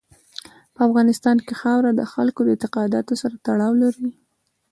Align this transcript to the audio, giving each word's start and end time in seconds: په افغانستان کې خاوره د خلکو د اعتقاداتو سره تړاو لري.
په 0.73 0.79
افغانستان 0.87 1.37
کې 1.45 1.53
خاوره 1.61 1.91
د 1.95 2.01
خلکو 2.13 2.39
د 2.43 2.47
اعتقاداتو 2.53 3.13
سره 3.21 3.35
تړاو 3.45 3.73
لري. 3.83 4.09